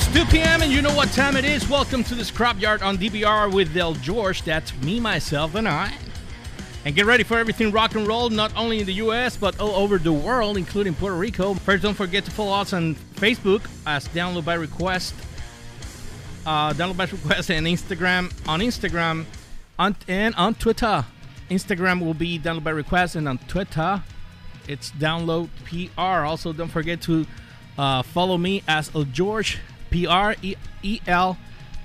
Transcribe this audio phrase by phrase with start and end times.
[0.00, 0.62] It's 2 p.m.
[0.62, 1.68] and you know what time it is.
[1.68, 4.42] Welcome to the Scrapyard on DBR with Del George.
[4.42, 5.92] That's me, myself, and I.
[6.84, 9.72] And get ready for everything rock and roll, not only in the US, but all
[9.72, 11.54] over the world, including Puerto Rico.
[11.54, 15.16] First, don't forget to follow us on Facebook as Download by Request.
[16.46, 18.32] Uh, download by Request and Instagram.
[18.48, 19.24] On Instagram
[19.80, 21.04] on, and on Twitter.
[21.50, 24.04] Instagram will be Download by Request, and on Twitter,
[24.68, 26.24] it's Download PR.
[26.24, 27.26] Also, don't forget to
[27.76, 29.58] uh, follow me as El George
[29.90, 31.36] P R E E L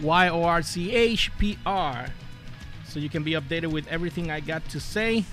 [0.01, 2.07] Y O R C H P R.
[2.87, 5.25] So you can be updated with everything I got to say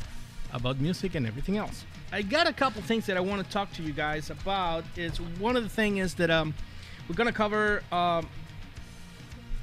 [0.52, 1.84] about music and everything else.
[2.12, 4.84] I got a couple things that I want to talk to you guys about.
[4.96, 6.55] Is one of the thing is that um,
[7.09, 7.83] we're gonna cover.
[7.93, 8.29] Um,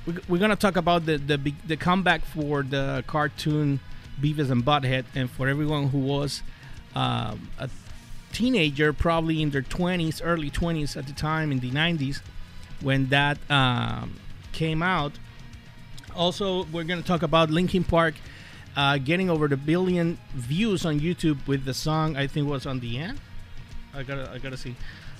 [0.05, 3.79] we- we're gonna talk about the the the comeback for the cartoon
[4.21, 6.41] Beavis and Butthead, and for everyone who was
[6.95, 7.69] um, a
[8.31, 12.21] teenager, probably in their 20s, early 20s at the time in the 90s
[12.81, 14.19] when that um,
[14.51, 15.13] came out.
[16.15, 18.15] Also, we're going to talk about Linkin Park
[18.75, 22.79] uh, getting over the billion views on YouTube with the song I think was on
[22.79, 23.19] the end.
[23.93, 24.75] I gotta, I gotta see.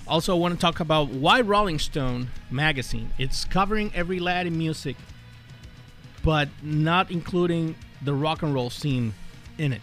[0.07, 3.11] Also, I want to talk about why Rolling Stone magazine.
[3.17, 4.95] It's covering every Latin music,
[6.23, 9.15] but not including the rock and roll scene
[9.57, 9.81] in it.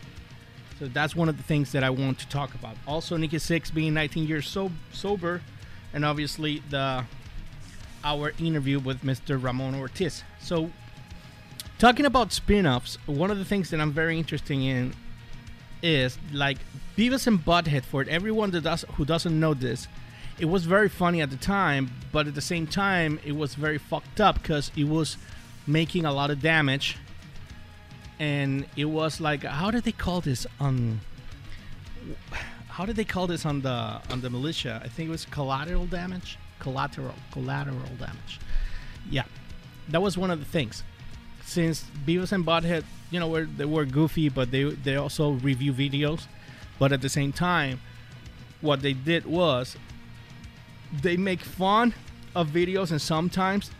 [0.78, 2.76] So that's one of the things that I want to talk about.
[2.86, 5.42] Also, Nikki Sixx being 19 years so sober,
[5.92, 7.04] and obviously the
[8.04, 9.42] our interview with Mr.
[9.42, 10.22] Ramon Ortiz.
[10.40, 10.70] So,
[11.78, 14.94] talking about spin-offs, one of the things that I'm very interested in
[15.82, 16.58] is like
[16.96, 17.84] Beavis and Butthead.
[17.84, 19.88] For everyone that does who doesn't know this,
[20.38, 23.78] it was very funny at the time, but at the same time, it was very
[23.78, 25.16] fucked up because it was
[25.66, 26.98] making a lot of damage
[28.18, 31.00] and it was like how did they call this on
[32.68, 35.86] how did they call this on the on the militia i think it was collateral
[35.86, 38.40] damage collateral collateral damage.
[39.10, 39.24] Yeah
[39.88, 40.82] that was one of the things.
[41.44, 45.72] Since beavis and butthead you know were they were goofy but they they also review
[45.72, 46.26] videos.
[46.78, 47.80] But at the same time
[48.60, 49.76] what they did was
[51.02, 51.94] they make fun
[52.34, 53.70] of videos and sometimes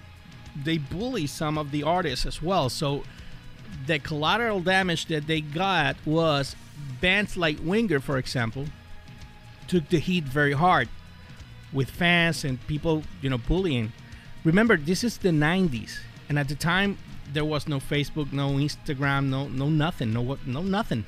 [0.63, 2.69] they bully some of the artists as well.
[2.69, 3.03] So
[3.87, 6.55] the collateral damage that they got was
[7.01, 8.67] bands like Winger, for example,
[9.67, 10.89] took the heat very hard
[11.75, 13.93] with fans and people, you know, bullying.
[14.45, 15.99] Remember, this is the 90s,
[16.29, 16.97] and at the time
[17.33, 21.05] there was no Facebook, no Instagram, no no nothing, no what, no nothing,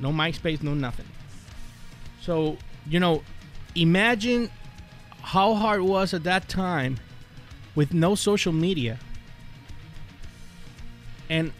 [0.00, 1.06] no MySpace, no nothing.
[2.20, 2.56] So
[2.88, 3.22] you know,
[3.74, 4.50] imagine
[5.20, 6.98] how hard it was at that time
[7.74, 8.98] with no social media
[11.28, 11.52] and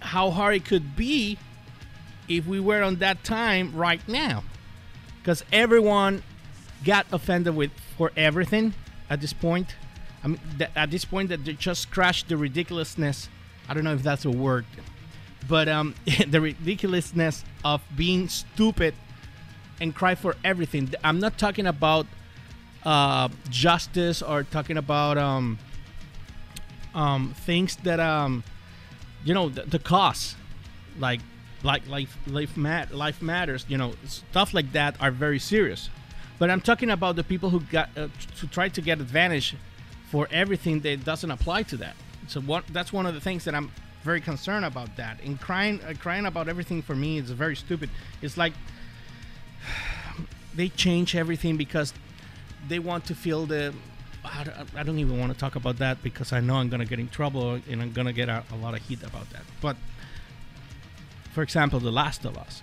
[0.00, 1.38] how hard it could be
[2.28, 4.42] if we were on that time right now
[5.18, 6.22] because everyone
[6.84, 8.74] got offended with for everything
[9.08, 9.74] at this point.
[10.22, 13.28] I mean th- at this point that they just crashed the ridiculousness
[13.68, 14.64] i don't know if that's a word
[15.46, 15.94] but um
[16.28, 18.94] the ridiculousness of being stupid
[19.80, 20.92] and cry for everything.
[21.02, 22.06] I'm not talking about
[22.84, 25.58] uh, justice or talking about um,
[26.94, 28.44] um, things that um,
[29.24, 30.36] you know the, the costs
[30.98, 31.20] like
[31.62, 35.88] like life life mat life matters you know stuff like that are very serious
[36.38, 38.08] but i'm talking about the people who got uh,
[38.38, 39.56] to try to get advantage
[40.10, 41.96] for everything that doesn't apply to that.
[42.28, 43.70] So what that's one of the things that i'm
[44.04, 45.18] very concerned about that.
[45.24, 47.88] And crying uh, crying about everything for me is very stupid.
[48.22, 48.52] It's like
[50.54, 51.92] they change everything because
[52.68, 53.74] they want to feel the
[54.76, 57.08] I don't- even want to talk about that because I know I'm gonna get in
[57.08, 59.42] trouble and I'm gonna get a, a lot of heat about that.
[59.60, 59.76] But
[61.32, 62.62] for example, The Last of Us,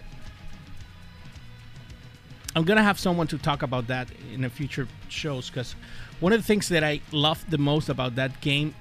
[2.56, 5.76] I'm gonna have someone to talk about that in the future shows because
[6.20, 8.76] one of the things that I love the most about that game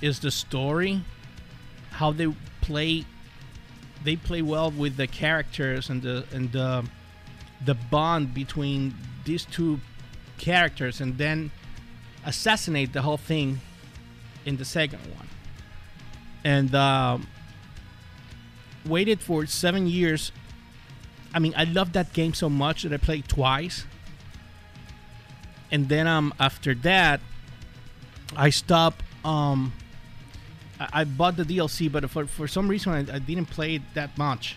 [0.00, 1.02] is the story,
[1.90, 3.04] how they play.
[4.04, 6.84] They play well with the characters and the and the
[7.64, 8.94] the bond between
[9.24, 9.80] these two
[10.38, 11.50] characters, and then
[12.24, 13.60] assassinate the whole thing
[14.44, 15.28] in the second one.
[16.44, 17.26] And um,
[18.86, 20.30] waited for seven years.
[21.36, 23.84] I mean, I love that game so much that I played twice.
[25.70, 27.20] And then um, after that,
[28.34, 29.02] I stopped.
[29.22, 29.74] Um,
[30.80, 33.82] I, I bought the DLC, but for, for some reason I, I didn't play it
[33.92, 34.56] that much.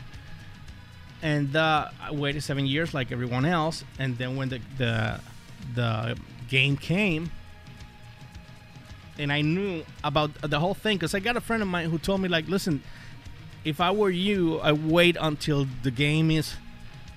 [1.21, 3.83] And uh, I waited seven years like everyone else.
[3.99, 5.19] And then when the the,
[5.75, 6.17] the
[6.47, 7.29] game came,
[9.17, 11.97] and I knew about the whole thing because I got a friend of mine who
[11.97, 12.81] told me like, listen,
[13.65, 16.55] if I were you, I wait until the game is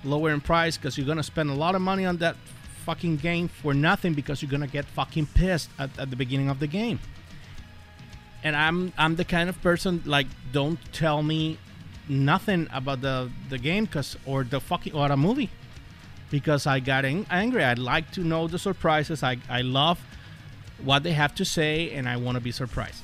[0.03, 2.35] lower in price because you're gonna spend a lot of money on that
[2.85, 6.59] fucking game for nothing because you're gonna get fucking pissed at, at the beginning of
[6.59, 6.99] the game.
[8.43, 11.57] And I'm I'm the kind of person like don't tell me
[12.09, 15.49] nothing about the the game cause or the fucking or a movie
[16.29, 17.63] because I got ang- angry.
[17.63, 19.23] I'd like to know the surprises.
[19.23, 19.99] I I love
[20.83, 23.01] what they have to say and I want to be surprised.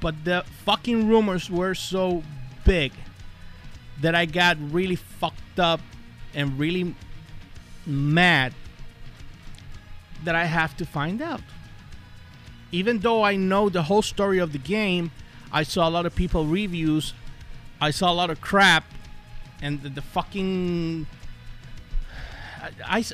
[0.00, 2.22] But the fucking rumors were so
[2.64, 2.92] big
[4.00, 5.80] that I got really fucked up
[6.34, 6.94] and really
[7.86, 8.54] mad
[10.24, 11.40] that I have to find out.
[12.70, 15.10] Even though I know the whole story of the game,
[15.50, 17.14] I saw a lot of people reviews,
[17.80, 18.84] I saw a lot of crap,
[19.62, 21.06] and the, the fucking.
[22.60, 23.04] I, I,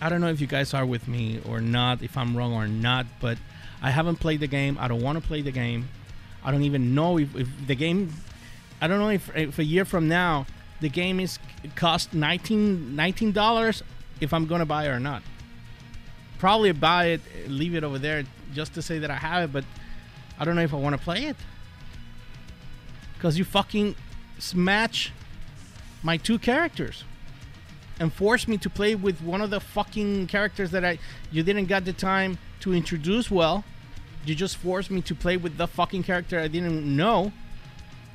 [0.00, 2.68] I don't know if you guys are with me or not, if I'm wrong or
[2.68, 3.38] not, but
[3.82, 4.76] I haven't played the game.
[4.80, 5.88] I don't want to play the game.
[6.44, 8.12] I don't even know if, if the game.
[8.80, 10.46] I don't know if, if a year from now
[10.80, 11.38] the game is
[11.74, 13.82] cost 19 dollars
[14.20, 15.22] if I'm gonna buy it or not.
[16.38, 19.64] Probably buy it, leave it over there just to say that I have it, but
[20.38, 21.36] I don't know if I want to play it
[23.14, 23.96] because you fucking
[24.38, 25.12] smash
[26.04, 27.02] my two characters
[27.98, 31.00] and force me to play with one of the fucking characters that I
[31.32, 33.64] you didn't got the time to introduce well.
[34.24, 37.32] You just forced me to play with the fucking character I didn't know,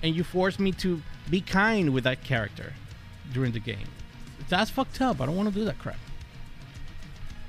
[0.03, 2.73] and you force me to be kind with that character
[3.31, 3.87] during the game.
[4.49, 5.21] That's fucked up.
[5.21, 5.97] I don't want to do that crap.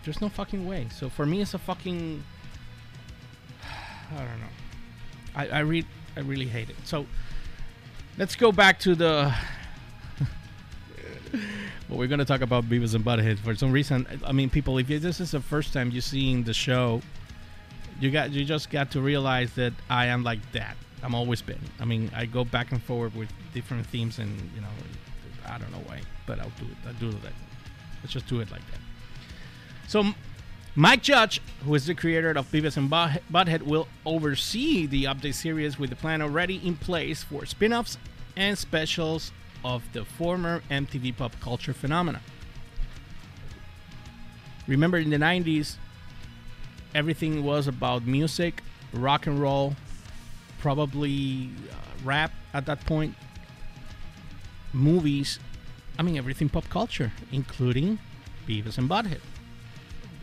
[0.05, 0.87] There's no fucking way.
[0.95, 2.23] So for me, it's a fucking.
[4.13, 4.47] I don't know.
[5.35, 5.87] I I read.
[6.17, 6.77] I really hate it.
[6.85, 7.07] So
[8.17, 9.35] let's go back to the.
[11.89, 14.07] well, we're gonna talk about Beavis and Butthead for some reason.
[14.25, 17.03] I mean, people, if this is the first time you're seeing the show,
[17.99, 20.77] you got you just got to realize that I am like that.
[21.05, 21.61] I'm always been.
[21.79, 24.69] I mean, I go back and forward with different themes, and you know,
[25.47, 26.77] I don't know why, but I'll do it.
[26.87, 27.33] I'll do that.
[28.03, 28.81] Let's just do it like that.
[29.87, 30.15] So,
[30.75, 35.79] Mike Judge, who is the creator of Beavis and Butthead, will oversee the update series
[35.79, 37.99] with the plan already in place for spin-offs
[38.35, 39.31] and specials
[39.63, 42.21] of the former MTV pop culture phenomena.
[44.67, 45.77] Remember, in the 90s,
[46.95, 48.63] everything was about music,
[48.95, 49.77] rock and roll,
[50.65, 51.75] probably uh,
[52.05, 53.15] rap at that point,
[54.73, 55.39] movies,
[55.99, 57.99] I mean everything pop culture, including
[58.49, 59.21] Beavis and Butthead.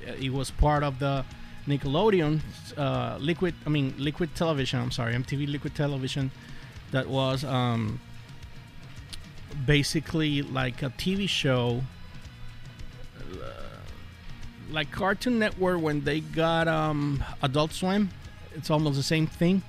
[0.07, 1.23] Uh, it was part of the
[1.67, 2.41] Nickelodeon
[2.75, 4.79] uh, liquid, I mean liquid television.
[4.79, 6.31] I'm sorry, MTV liquid television.
[6.89, 8.01] That was um,
[9.67, 11.83] basically like a TV show,
[13.31, 13.45] uh,
[14.71, 18.09] like Cartoon Network when they got um, Adult Swim.
[18.55, 19.61] It's almost the same thing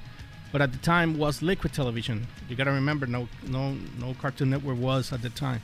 [0.52, 2.26] but at the time was liquid television.
[2.48, 5.62] You got to remember, no, no, no Cartoon Network was at the time.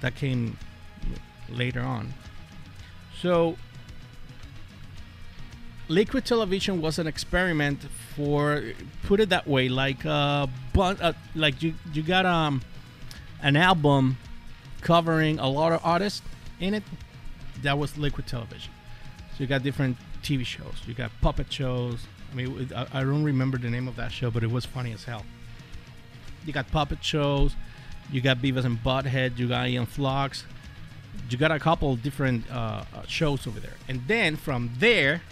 [0.00, 0.56] That came
[1.48, 2.14] later on.
[3.20, 3.56] So,
[5.88, 7.80] liquid television was an experiment
[8.14, 8.62] for,
[9.02, 12.62] put it that way, like uh, but uh, like you you got um
[13.42, 14.16] an album
[14.80, 16.22] covering a lot of artists
[16.60, 16.82] in it.
[17.62, 18.72] That was liquid television.
[19.32, 20.74] So you got different TV shows.
[20.86, 24.30] You got puppet shows, I mean, I, I don't remember the name of that show,
[24.30, 25.24] but it was funny as hell.
[26.46, 27.54] You got puppet shows,
[28.10, 30.44] you got Beavis and Butthead, you got Aeon Flux,
[31.28, 35.22] you got a couple different uh, uh, shows over there, and then from there,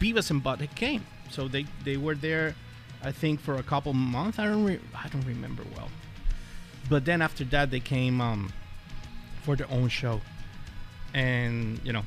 [0.00, 1.06] Beavis and Butthead came.
[1.30, 2.54] So they they were there,
[3.02, 4.38] I think, for a couple months.
[4.38, 5.88] I don't re- I don't remember well,
[6.88, 8.52] but then after that they came um,
[9.42, 10.20] for their own show,
[11.14, 12.02] and you know,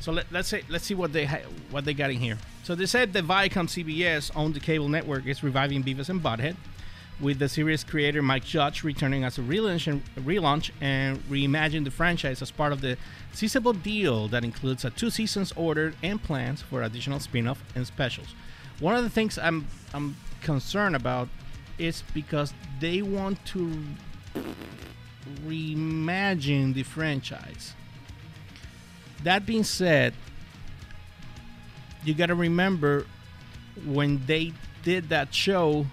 [0.00, 2.38] so let, us say let's see what they ha- what they got in here.
[2.62, 6.56] So they said that Viacom CBS owned the cable network is reviving Beavis and Butthead,
[7.20, 11.90] with the series creator Mike Judge returning as a relaunch and, relaunch and reimagine the
[11.90, 12.96] franchise as part of the
[13.32, 18.28] sizable deal that includes a two seasons ordered and plans for additional spin-off and specials.
[18.80, 21.28] One of the things I'm I'm concerned about
[21.78, 23.72] is because they want to
[25.46, 27.74] reimagine the franchise.
[29.26, 30.14] That being said,
[32.04, 33.06] you got to remember
[33.84, 34.52] when they
[34.84, 35.86] did that show,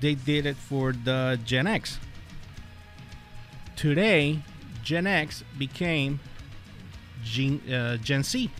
[0.00, 2.00] they did it for the Gen X.
[3.76, 4.40] Today,
[4.82, 6.18] Gen X became
[7.22, 8.50] Gen, uh, Gen C.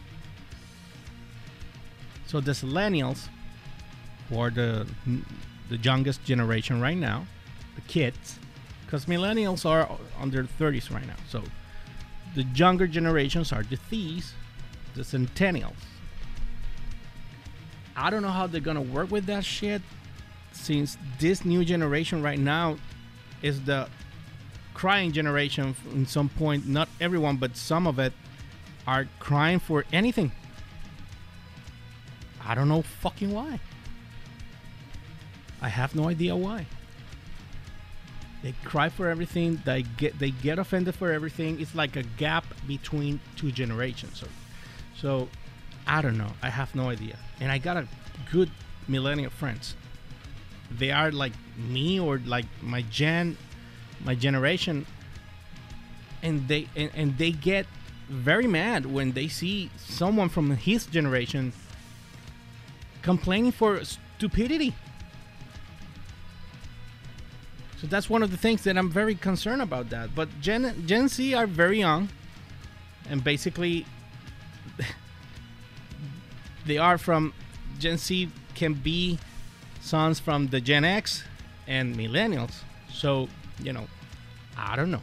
[2.28, 3.26] So the millennials,
[4.28, 4.87] who are the
[5.68, 7.26] the youngest generation right now,
[7.75, 8.38] the kids,
[8.85, 11.16] because millennials are under 30s right now.
[11.28, 11.42] So
[12.36, 14.34] the younger generations are the thieves,
[14.94, 15.74] the centennials.
[17.96, 19.80] I don't know how they're gonna work with that shit
[20.52, 22.76] since this new generation right now
[23.40, 23.88] is the
[24.74, 26.68] crying generation in some point.
[26.68, 28.12] Not everyone, but some of it
[28.86, 30.30] are crying for anything.
[32.44, 33.60] I don't know fucking why.
[35.62, 36.66] I have no idea why.
[38.42, 39.60] They cry for everything.
[39.64, 41.60] They get they get offended for everything.
[41.60, 44.18] It's like a gap between two generations.
[44.20, 44.28] So,
[44.96, 45.28] so
[45.86, 46.32] I don't know.
[46.42, 47.16] I have no idea.
[47.40, 47.88] And I got a
[48.30, 48.50] good
[48.88, 49.74] millennial friends.
[50.70, 53.36] They are like me or like my gen,
[54.04, 54.86] my generation,
[56.22, 57.66] and they and, and they get
[58.08, 61.52] very mad when they see someone from his generation
[63.02, 64.74] complaining for stupidity.
[67.80, 70.14] So that's one of the things that I'm very concerned about that.
[70.14, 72.09] But Gen Gen Z are very young,
[73.09, 73.87] and basically
[76.66, 77.35] they are from
[77.78, 79.18] Gen Z can be
[79.80, 81.25] sons from the Gen X
[81.66, 82.62] and millennials.
[82.90, 83.28] So
[83.62, 83.87] you know,
[84.56, 85.02] I don't know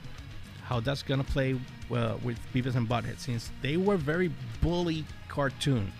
[0.63, 5.91] how that's gonna play with Beavis and Butthead since they were very bully cartoon.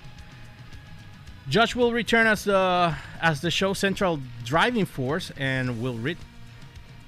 [1.50, 6.18] Judge will return as the as the show central driving force and will read.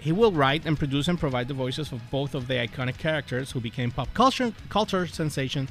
[0.05, 3.49] He will write and produce and provide the voices of both of the iconic characters
[3.49, 5.67] who became pop culture culture sensation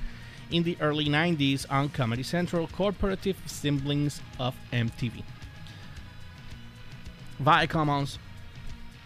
[0.50, 5.22] in the early 90s on Comedy Central, corporative siblings of MTV.
[7.40, 8.18] Viacom owns,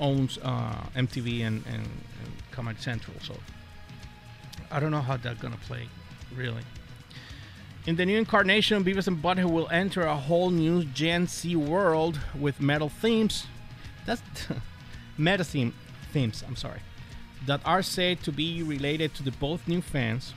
[0.00, 1.84] owns uh, MTV and, and,
[2.20, 3.36] and Comedy Central, so
[4.70, 5.90] I don't know how that's gonna play,
[6.34, 6.62] really.
[7.86, 12.18] In the new incarnation, Beavis and Butthead will enter a whole new Gen Z world
[12.34, 13.46] with metal themes.
[14.06, 14.22] That's
[15.18, 15.74] meta theme,
[16.12, 16.44] themes.
[16.46, 16.80] I'm sorry,
[17.46, 20.32] that are said to be related to the both new fans,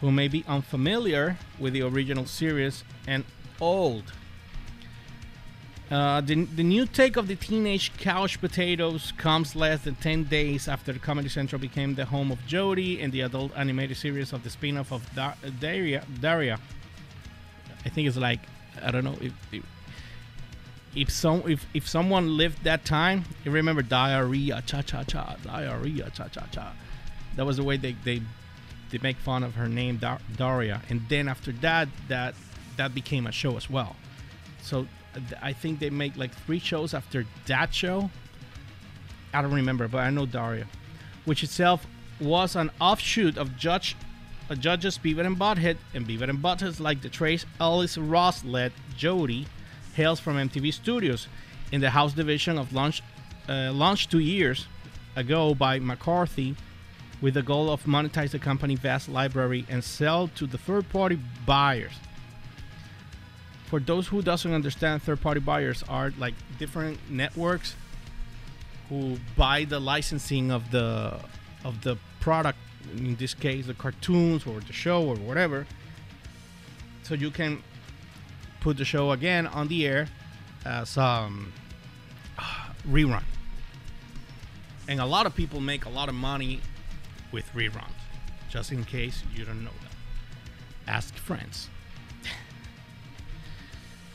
[0.00, 3.24] who may be unfamiliar with the original series and
[3.60, 4.12] old.
[5.90, 10.68] Uh, the, the new take of the teenage couch potatoes comes less than 10 days
[10.68, 14.50] after Comedy Central became the home of Jodie and the adult animated series of the
[14.50, 16.58] spin off of da- Daria, Daria.
[17.86, 18.40] I think it's like,
[18.82, 19.64] I don't know if, if
[20.98, 26.10] if some if, if someone lived that time, you remember diarrhea, cha cha cha, diarrhea,
[26.10, 26.72] cha cha cha.
[27.36, 28.20] That was the way they they
[28.90, 32.34] they make fun of her name, Dar- Daria, and then after that, that
[32.76, 33.94] that became a show as well.
[34.62, 34.88] So
[35.40, 38.10] I think they make like three shows after that show.
[39.32, 40.66] I don't remember, but I know Daria,
[41.26, 41.86] which itself
[42.20, 43.96] was an offshoot of Judge
[44.50, 48.72] a Judge's Beaver and Butthead, and Beaver and Butthead like the Tracee Ellis Ross led
[48.96, 49.46] Jodie
[49.98, 51.26] hails from MTV Studios
[51.72, 53.02] in the House division of launch,
[53.48, 54.66] uh, launched two years
[55.16, 56.54] ago by McCarthy
[57.20, 61.94] with the goal of monetize the company's vast library and sell to the third-party buyers.
[63.66, 67.74] For those who doesn't understand, third-party buyers are like different networks
[68.88, 71.18] who buy the licensing of the
[71.64, 72.58] of the product.
[72.96, 75.66] In this case, the cartoons or the show or whatever.
[77.02, 77.62] So you can
[78.60, 80.08] put the show again on the air
[80.64, 81.52] as um,
[82.88, 83.22] rerun.
[84.88, 86.60] And a lot of people make a lot of money
[87.32, 87.92] with reruns.
[88.48, 91.68] Just in case you don't know that, ask friends.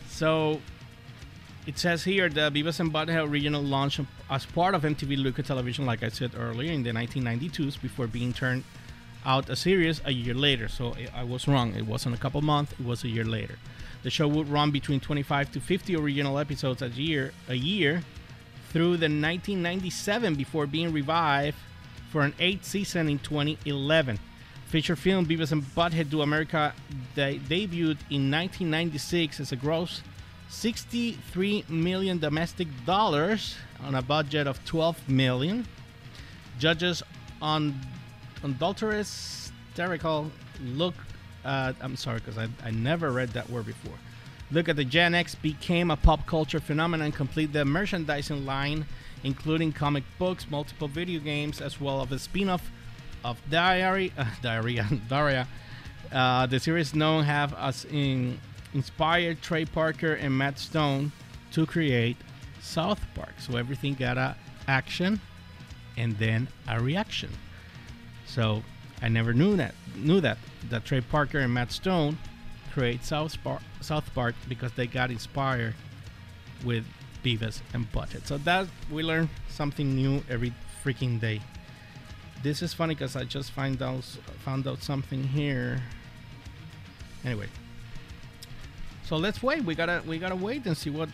[0.09, 0.59] so
[1.67, 5.85] it says here the Beavis and Butthead original launched as part of MTV Luca Television,
[5.85, 8.63] like I said earlier, in the 1992s before being turned
[9.25, 10.67] out a series a year later.
[10.67, 11.75] So I was wrong.
[11.75, 12.73] It wasn't a couple months.
[12.73, 13.57] It was a year later.
[14.03, 18.03] The show would run between 25 to 50 original episodes a year, a year
[18.69, 21.57] through the 1997 before being revived
[22.11, 24.19] for an eighth season in 2011.
[24.67, 26.73] Feature film Beavis and Butthead Do America
[27.15, 30.01] de- debuted in 1996 as a gross
[30.49, 35.65] 63 million domestic dollars on a budget of 12 million.
[36.59, 37.01] Judges
[37.41, 37.79] on
[38.43, 40.31] adulterous hysterical
[40.61, 40.93] look
[41.45, 43.93] uh, I'm sorry because I, I never read that word before.
[44.51, 48.85] Look at the Gen X became a pop culture phenomenon, complete the merchandising line,
[49.23, 52.69] including comic books, multiple video games, as well as a spin-off
[53.23, 55.47] of Diary, uh, Diarrhea, Daria.
[56.11, 58.39] Uh, the series known have us in
[58.73, 61.11] inspired Trey Parker and Matt Stone
[61.51, 62.17] to create
[62.61, 63.33] South Park.
[63.39, 64.35] So everything got a
[64.67, 65.19] action
[65.97, 67.29] and then a reaction.
[68.25, 68.63] So
[69.01, 70.37] I never knew that knew that
[70.69, 72.17] that Trey Parker and Matt Stone
[72.73, 75.75] create South Park, South Park because they got inspired
[76.65, 76.85] with
[77.23, 78.25] Beavis and Butthead.
[78.25, 80.53] So that we learn something new every
[80.83, 81.41] freaking day.
[82.41, 84.03] This is funny because I just find out
[84.43, 85.81] found out something here.
[87.23, 87.47] Anyway,
[89.05, 89.63] so let's wait.
[89.63, 91.09] We gotta we gotta wait and see what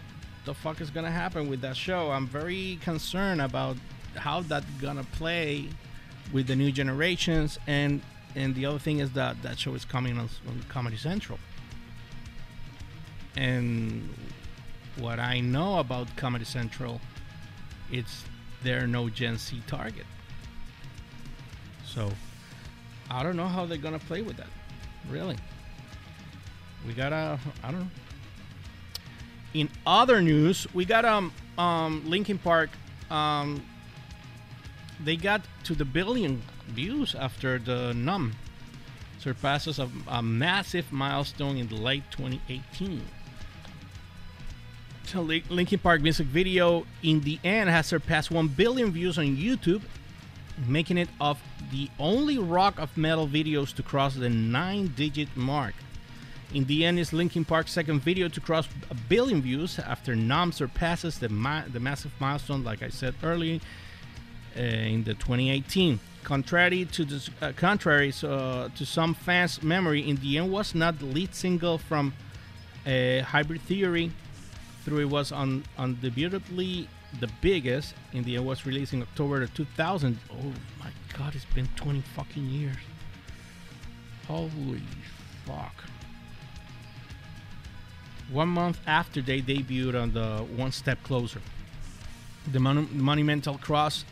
[0.45, 2.09] the fuck is gonna happen with that show.
[2.11, 3.77] I'm very concerned about
[4.15, 5.69] how that gonna play
[6.33, 8.01] with the new generations and
[8.36, 11.39] and the other thing is that that show is coming on, on Comedy Central.
[13.36, 14.09] And
[14.98, 17.00] what I know about Comedy Central,
[17.91, 18.24] it's
[18.63, 20.05] they're no Gen Z target.
[21.86, 22.12] So
[23.09, 24.50] I don't know how they're gonna play with that.
[25.09, 25.38] Really.
[26.86, 27.88] We gotta I don't know.
[29.53, 32.69] In other news, we got um um Linkin Park
[33.09, 33.63] um
[35.03, 38.33] they got to the billion views after the Numb
[39.19, 43.01] surpasses a, a massive milestone in the late 2018.
[45.05, 49.81] So Linkin Park music video in the end has surpassed 1 billion views on YouTube,
[50.67, 55.73] making it of the only rock of metal videos to cross the 9-digit mark.
[56.53, 60.51] In the end, is Linkin Park's second video to cross a billion views after Numb
[60.51, 63.59] surpasses the, ma- the massive milestone, like I said earlier,
[64.57, 65.99] uh, in the 2018.
[66.23, 70.99] Contrary to the uh, contrary uh, to some fans' memory, in the end was not
[70.99, 72.13] the lead single from
[72.85, 74.11] uh, Hybrid Theory,
[74.83, 76.88] through it was on undebatably
[77.19, 77.95] the biggest.
[78.13, 80.19] In the end, was released in October of 2000.
[80.31, 82.77] Oh my God, it's been 20 fucking years.
[84.27, 84.81] Holy
[85.45, 85.83] fuck!
[88.31, 91.41] One month after they debuted on the One Step Closer,
[92.51, 94.05] the Mon- Monumental Cross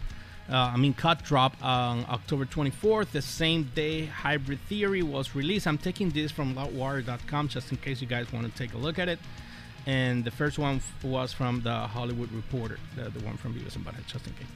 [0.50, 5.68] uh, I mean, Cut dropped on October 24th, the same day Hybrid Theory was released.
[5.68, 8.98] I'm taking this from loudwire.com just in case you guys want to take a look
[8.98, 9.20] at it.
[9.86, 13.86] And the first one was from the Hollywood Reporter, the, the one from Beavis and
[13.86, 14.48] Butthead, just in case.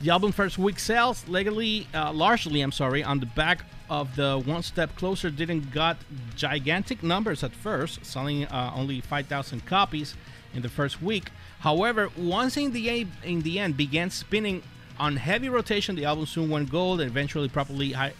[0.00, 4.38] The album first week sales legally, uh, largely, I'm sorry, on the back of the
[4.38, 5.96] One Step Closer didn't got
[6.36, 10.14] gigantic numbers at first, selling uh, only 5,000 copies
[10.54, 11.30] in the first week.
[11.60, 14.62] However, once in the in the end began spinning
[14.98, 18.10] on heavy rotation, the album soon went gold and eventually properly uh,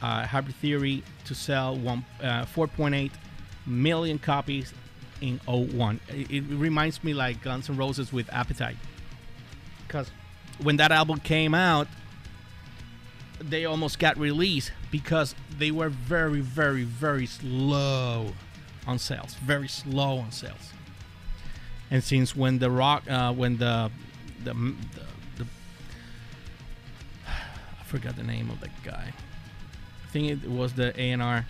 [0.00, 3.10] Hybrid Theory to sell one, uh, 4.8
[3.66, 4.72] million copies
[5.20, 6.00] in 01.
[6.08, 8.76] It, it, reminds me like Guns N' Roses with Appetite.
[9.86, 10.10] Because
[10.62, 11.88] when that album came out,
[13.40, 18.32] they almost got released because they were very, very, very slow
[18.86, 19.34] on sales.
[19.34, 20.72] Very slow on sales.
[21.90, 23.90] And since when the rock, uh, when the,
[24.44, 25.06] the, the
[27.94, 29.12] forgot the name of the guy.
[29.12, 31.46] I think it was the A&R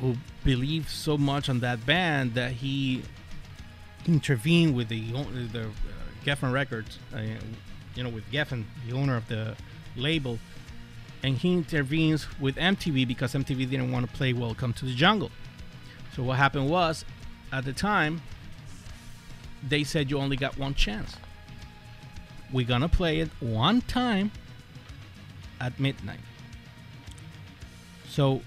[0.00, 3.02] who believed so much on that band that he
[4.04, 5.12] intervened with the
[5.52, 5.66] the uh,
[6.24, 7.20] Geffen Records, uh,
[7.94, 9.54] you know, with Geffen, the owner of the
[9.94, 10.40] label,
[11.22, 15.30] and he intervenes with MTV because MTV didn't want to play Welcome to the Jungle.
[16.16, 17.04] So what happened was,
[17.52, 18.20] at the time,
[19.68, 21.16] they said you only got one chance.
[22.52, 24.32] We're gonna play it one time
[25.62, 26.20] at midnight.
[28.08, 28.42] So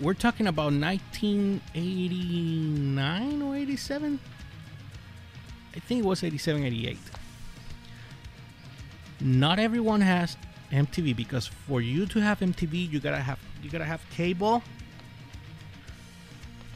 [0.00, 4.18] we're talking about 1989 or 87?
[5.76, 6.98] I think it was 87, 88.
[9.20, 10.38] Not everyone has
[10.72, 14.62] MTV because for you to have MTV, you gotta have you gotta have cable.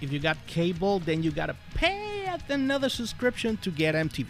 [0.03, 4.27] If you got cable, then you gotta pay at another subscription to get MTV.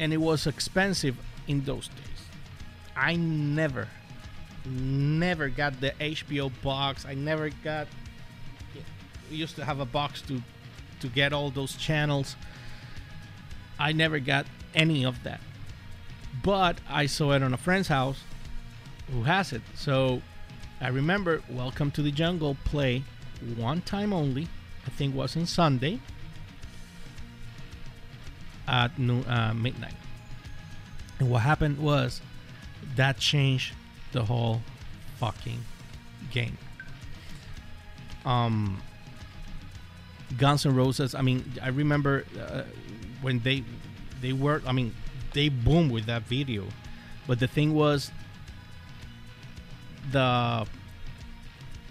[0.00, 2.07] And it was expensive in those days.
[2.98, 3.86] I never,
[4.64, 7.06] never got the HBO box.
[7.06, 7.86] I never got.
[9.30, 10.42] We used to have a box to
[11.00, 12.34] to get all those channels.
[13.78, 15.40] I never got any of that,
[16.42, 18.18] but I saw it on a friend's house
[19.12, 19.62] who has it.
[19.76, 20.20] So
[20.80, 23.04] I remember Welcome to the Jungle play
[23.56, 24.48] one time only.
[24.84, 26.00] I think was on Sunday
[28.66, 29.94] at noon, uh, midnight.
[31.20, 32.20] And what happened was
[32.96, 33.74] that changed
[34.12, 34.60] the whole
[35.18, 35.64] fucking
[36.30, 36.56] game.
[38.24, 38.82] Um,
[40.36, 41.14] Guns N' Roses.
[41.14, 42.62] I mean, I remember uh,
[43.22, 43.64] when they
[44.20, 44.62] they were.
[44.66, 44.94] I mean,
[45.32, 46.66] they boomed with that video,
[47.26, 48.10] but the thing was
[50.10, 50.66] the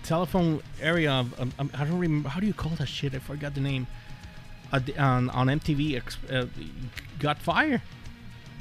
[0.04, 3.16] telephone area of um, um I don't remember how do you call that shit.
[3.16, 3.88] I forgot the name.
[4.72, 6.46] Uh, on on MTV uh,
[7.20, 7.82] got fire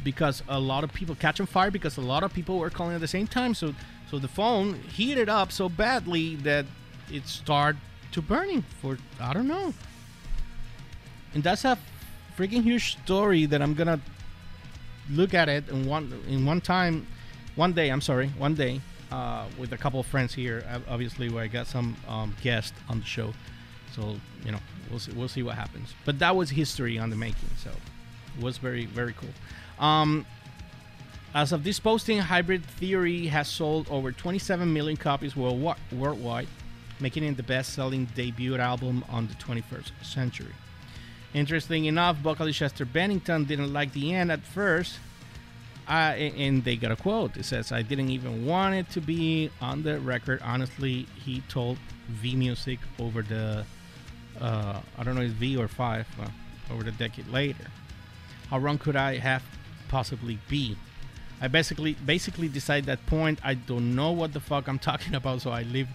[0.07, 2.95] because a lot of people catch on fire because a lot of people were calling
[2.95, 3.55] at the same time.
[3.55, 3.75] So
[4.09, 6.64] so the phone heated up so badly that
[7.12, 7.81] it started
[8.12, 9.75] to burning for I don't know.
[11.35, 11.77] And that's a
[12.38, 13.99] freaking huge story that I'm gonna
[15.11, 17.05] look at it in one in one time,
[17.57, 17.88] one day.
[17.88, 20.64] I'm sorry, one day uh, with a couple of friends here.
[20.88, 23.35] Obviously, where I got some um, guests on the show.
[23.92, 24.14] So
[24.45, 25.95] you know, we'll see, we'll see what happens.
[26.05, 27.51] But that was history on the making.
[27.59, 27.73] So
[28.40, 29.35] was very very cool.
[29.78, 30.26] Um,
[31.34, 36.48] as of this posting, Hybrid Theory has sold over 27 million copies worldwide,
[36.98, 40.54] making it the best-selling debut album on the 21st century.
[41.34, 44.98] Interesting enough, vocalist Chester Bennington didn't like the end at first,
[45.86, 47.36] uh, and they got a quote.
[47.36, 50.40] It says, "I didn't even want it to be on the record.
[50.42, 51.76] Honestly, he told
[52.08, 53.66] V Music over the,
[54.40, 57.66] uh, I don't know, V or five, uh, over the decade later.
[58.48, 59.42] How wrong could I have
[59.88, 60.77] possibly be?
[61.40, 63.40] I basically basically decide that point.
[63.44, 65.88] I don't know what the fuck I'm talking about, so I leave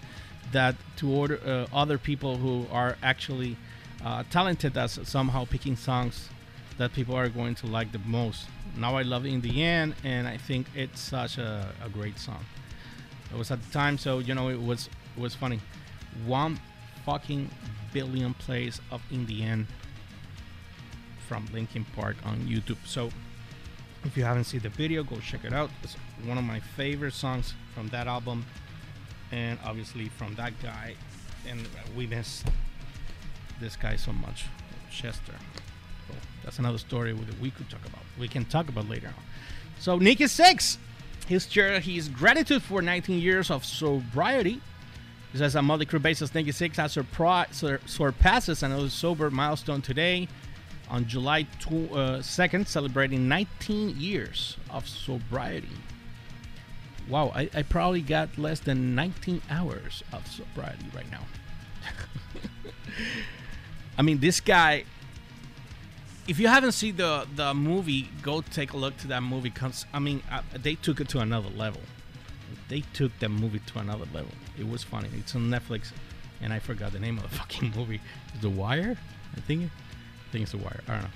[0.52, 3.56] that to order uh, other people who are actually
[4.04, 6.28] uh, talented as somehow picking songs
[6.78, 8.46] that people are going to like the most.
[8.76, 12.44] Now I love In the End, and I think it's such a, a great song.
[13.32, 15.60] It was at the time, so you know it was it was funny.
[16.26, 16.60] One
[17.04, 17.50] fucking
[17.92, 19.66] billion plays of In the End
[21.28, 22.78] from Linkin Park on YouTube.
[22.84, 23.10] So
[24.04, 25.70] if you haven't seen the video, go check it out.
[25.82, 28.44] It's one of my favorite songs from that album,
[29.30, 30.94] and obviously from that guy.
[31.48, 31.60] And
[31.96, 32.44] we miss
[33.60, 34.46] this guy so much,
[34.90, 35.34] Chester.
[36.08, 38.02] So that's another story that we could talk about.
[38.18, 39.24] We can talk about later on.
[39.78, 40.78] So Nikki Sixx,
[41.26, 44.60] his his gratitude for 19 years of sobriety.
[45.32, 49.80] He says on Mötley Crüe basis, Nikki Sixx has surpri- sur- surpasses another sober milestone
[49.80, 50.28] today
[50.92, 55.78] on July 2nd, uh, celebrating 19 years of sobriety.
[57.08, 61.22] Wow, I, I probably got less than 19 hours of sobriety right now.
[63.98, 64.84] I mean, this guy.
[66.28, 69.50] If you haven't seen the the movie, go take a look to that movie.
[69.50, 71.80] Cause I mean, uh, they took it to another level.
[72.68, 74.30] They took that movie to another level.
[74.56, 75.08] It was funny.
[75.18, 75.90] It's on Netflix,
[76.40, 78.00] and I forgot the name of the fucking movie.
[78.40, 78.96] The Wire,
[79.36, 79.72] I think
[80.32, 80.80] think it's a wire.
[80.88, 81.08] I don't know.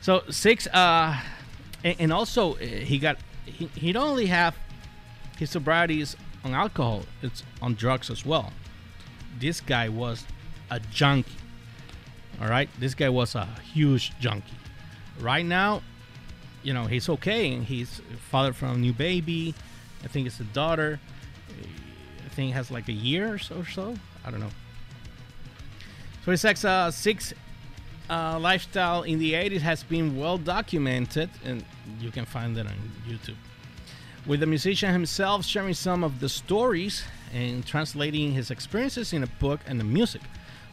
[0.00, 1.20] So Sixx, uh,
[1.84, 4.54] and, and also uh, he got he he don't only have
[5.38, 8.52] his sobriety is on alcohol; it's on drugs as well.
[9.38, 10.24] This guy was
[10.70, 11.30] a junkie.
[12.40, 14.58] All right, this guy was a huge junkie.
[15.20, 15.82] Right now,
[16.62, 19.54] you know he's okay, and he's father from a new baby.
[20.04, 21.00] I think it's a daughter.
[22.24, 23.60] I think has like a year or so.
[23.60, 23.94] Or so.
[24.24, 24.50] I don't know.
[26.24, 27.32] So his ex uh, six
[28.08, 31.64] uh, lifestyle in the 80s has been well documented, and
[32.00, 32.74] you can find it on
[33.08, 33.36] YouTube.
[34.26, 39.26] With the musician himself sharing some of the stories and translating his experiences in a
[39.26, 40.22] book and the music.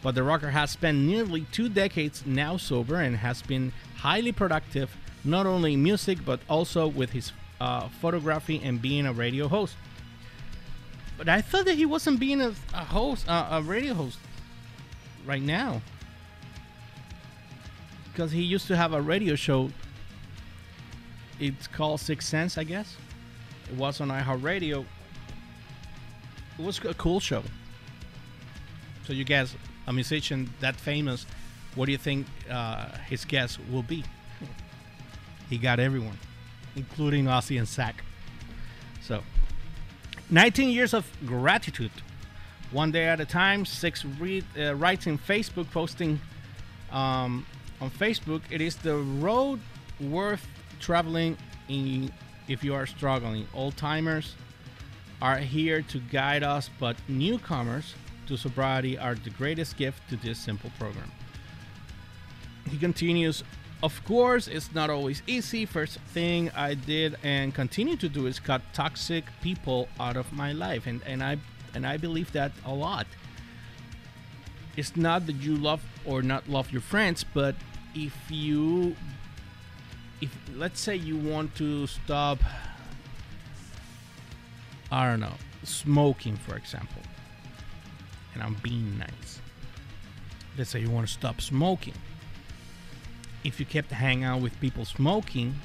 [0.01, 4.95] But the rocker has spent nearly two decades now sober and has been highly productive,
[5.23, 9.75] not only in music but also with his uh, photography and being a radio host.
[11.17, 14.17] But I thought that he wasn't being a, a host, uh, a radio host,
[15.25, 15.81] right now
[18.13, 19.69] because he used to have a radio show.
[21.39, 22.95] It's called Sixx Sense, I guess.
[23.71, 24.85] It was on iHeartRadio.
[26.59, 27.43] It was a cool show.
[29.07, 29.55] So you guess
[29.87, 31.25] a musician that famous,
[31.73, 34.03] what do you think uh, his guest will be?
[35.49, 36.17] he got everyone,
[36.75, 38.03] including Ozzy and Zach.
[39.01, 39.23] So,
[40.29, 41.91] 19 years of gratitude.
[42.71, 43.65] One day at a time.
[43.65, 46.19] Sixx read, uh, writes in Facebook, posting
[46.91, 47.45] um,
[47.83, 49.59] on Facebook, it is the road
[49.99, 50.47] worth
[50.79, 52.09] traveling in
[52.47, 53.45] if you are struggling.
[53.53, 54.35] Old timers
[55.21, 57.93] are here to guide us, but newcomers
[58.27, 61.11] to sobriety are the greatest gift to this simple program.
[62.69, 63.43] He continues,
[63.81, 65.65] of course, it's not always easy.
[65.65, 70.53] First thing I did and continue to do is cut toxic people out of my
[70.53, 71.37] life, and, and I
[71.75, 73.07] and I believe that a lot.
[74.77, 77.55] It's not that you love or not love your friends, but
[77.95, 78.95] if you
[80.21, 82.39] if let's say you want to stop
[84.93, 87.01] I don't know, smoking for example.
[88.35, 89.41] And I'm being nice.
[90.55, 91.95] Let's say you want to stop smoking.
[93.43, 95.55] If you kept hanging out with people smoking,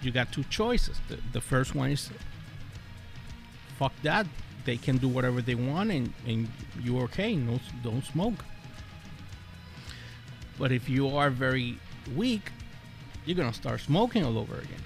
[0.00, 0.98] you got two choices.
[1.08, 2.08] The, the first one is
[3.78, 4.26] fuck that.
[4.64, 6.48] They can do whatever they want and, and
[6.82, 7.36] you're okay.
[7.36, 8.46] No, don't smoke.
[10.58, 11.78] But if you are very
[12.14, 12.52] weak,
[13.24, 14.82] you're gonna start smoking all over again.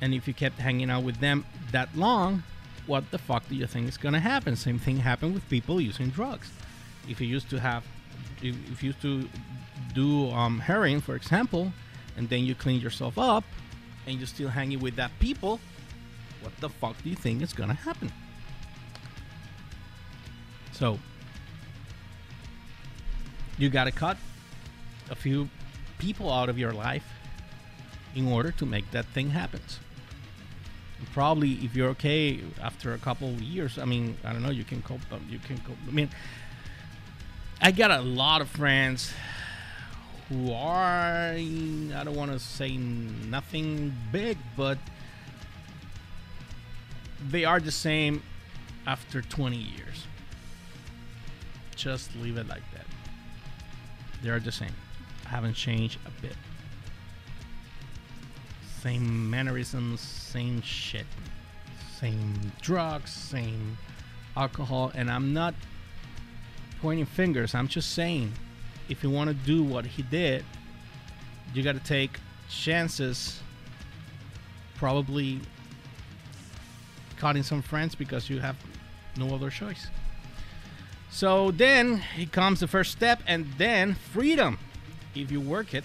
[0.00, 2.42] And if you kept hanging out with them that long,
[2.86, 4.56] what the fuck do you think is gonna happen?
[4.56, 6.50] Same thing happened with people using drugs.
[7.08, 7.84] If you used to have,
[8.42, 9.28] if you used to
[9.94, 11.72] do um, heroin, for example,
[12.16, 13.44] and then you clean yourself up,
[14.06, 15.60] and you're still hanging with that people,
[16.40, 18.10] what the fuck do you think is gonna happen?
[20.72, 20.98] So,
[23.58, 24.16] you gotta cut
[25.12, 25.48] a few
[25.98, 27.04] people out of your life
[28.16, 29.60] in order to make that thing happen.
[31.12, 34.64] Probably, if you're okay after a couple of years, I mean, I don't know, you
[34.64, 35.00] can cope.
[35.28, 35.76] You can cope.
[35.86, 36.08] I mean,
[37.60, 39.12] I got a lot of friends
[40.28, 44.78] who are, I don't want to say nothing big, but
[47.28, 48.22] they are the same
[48.86, 50.06] after 20 years.
[51.76, 52.86] Just leave it like that.
[54.22, 54.74] They are the same.
[55.32, 56.36] Haven't changed a bit.
[58.82, 61.06] Same mannerisms, same shit.
[61.98, 63.78] Same drugs, same
[64.36, 64.92] alcohol.
[64.94, 65.54] And I'm not
[66.82, 67.54] pointing fingers.
[67.54, 68.30] I'm just saying
[68.90, 70.44] if you want to do what he did,
[71.54, 73.40] you got to take chances.
[74.76, 75.40] Probably
[77.16, 78.56] cutting some friends because you have
[79.16, 79.86] no other choice.
[81.08, 84.58] So then he comes the first step, and then freedom.
[85.14, 85.84] If you work it,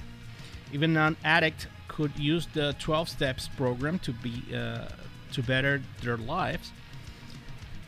[0.72, 4.88] even an addict could use the 12 steps program to be uh,
[5.34, 6.72] to better their lives.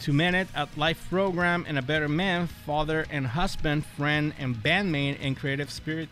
[0.02, 5.18] To manage a life program and a better man, father and husband, friend and bandmate,
[5.22, 6.08] and creative spirit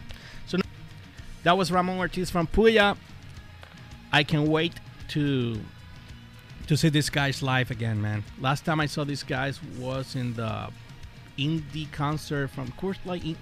[0.45, 0.59] So
[1.41, 2.97] that was Ramon Ortiz from Puya.
[4.13, 4.73] I can wait
[5.07, 5.59] to
[6.67, 8.23] to see these guys live again, man.
[8.39, 10.69] Last time I saw these guys was in the
[11.37, 13.37] indie concert from Coors Light, in,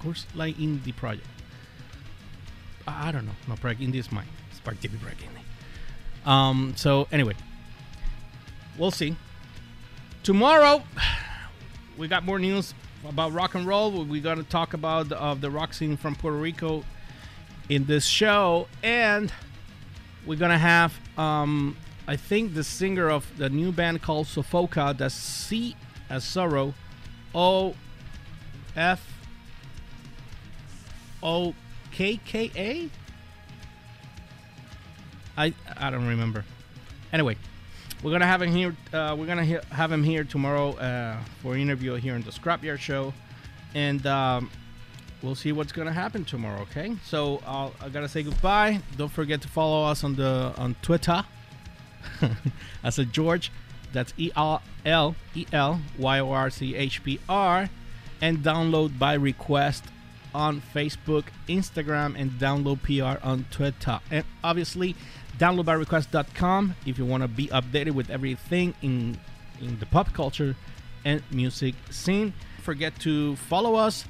[0.00, 1.26] Coors Light Indie Project.
[2.86, 3.32] I don't know.
[3.48, 4.26] No, Project Indie is mine.
[4.52, 6.30] Spark TV Project Indie.
[6.30, 6.72] Um.
[6.76, 7.34] So anyway,
[8.78, 9.16] we'll see.
[10.22, 10.82] Tomorrow,
[11.98, 12.72] we got more news
[13.06, 14.04] about rock and roll.
[14.04, 16.82] We're gonna talk about uh, the rock scene from Puerto Rico
[17.68, 19.32] in this show, and
[20.26, 25.14] we're gonna have um, I think the singer of the new band called Sofoka, that's
[25.14, 25.74] C
[26.10, 26.74] as sorrow,
[27.34, 27.74] O
[28.76, 29.00] F
[31.22, 31.54] O
[31.90, 32.90] K K A.
[35.36, 36.44] I I don't remember.
[37.12, 37.36] Anyway,
[38.02, 38.76] we're gonna have him here.
[38.92, 42.30] Uh, we're gonna ha- have him here tomorrow uh, for an interview here in the
[42.30, 43.12] Scrapyard Show,
[43.74, 44.06] and.
[44.06, 44.50] Um,
[45.22, 46.60] we'll see what's gonna happen tomorrow.
[46.62, 48.80] Okay, so I'll, I gotta say goodbye.
[48.98, 51.24] Don't forget to follow us on the on Twitter.
[52.84, 53.50] I said George.
[53.92, 57.70] That's E R L E L Y O R C H P R,
[58.20, 59.84] and download by request
[60.34, 64.00] on Facebook, Instagram, and download PR on Twitter.
[64.10, 64.96] And obviously,
[65.38, 69.18] downloadbyrequest.com if you want to be updated with everything in
[69.60, 70.56] in the pop culture
[71.04, 72.32] and music scene.
[72.62, 74.06] Forget to follow us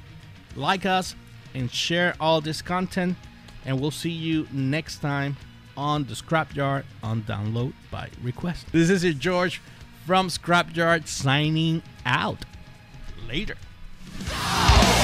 [0.55, 1.15] like us,
[1.53, 3.17] and share all this content.
[3.65, 5.37] And we'll see you next time
[5.77, 8.67] on the Scrapyard on download by request.
[8.71, 9.61] This is it, George
[10.05, 12.45] from Scrapyard signing out.
[13.27, 13.55] Later.
[14.29, 14.95] Oh,